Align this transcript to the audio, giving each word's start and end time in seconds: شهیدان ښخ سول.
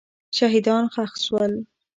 شهیدان 0.37 0.83
ښخ 0.93 1.11
سول. 1.25 1.53